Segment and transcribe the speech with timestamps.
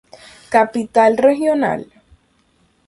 [0.49, 1.81] Capital regional.